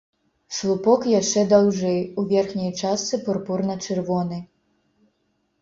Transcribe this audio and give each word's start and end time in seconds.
Слупок 0.59 1.01
яшчэ 1.11 1.43
даўжэй, 1.51 2.01
у 2.21 2.23
верхняй 2.31 2.71
частцы 2.81 3.21
пурпурна-чырвоны. 3.29 4.41